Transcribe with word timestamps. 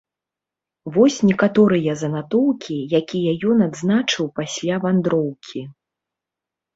Вось 0.93 1.17
некаторыя 1.31 1.91
занатоўкі, 2.03 2.77
якія 2.99 3.31
ён 3.49 3.57
адзначыў 3.65 4.25
пасля 4.39 4.75
вандроўкі. 4.87 5.61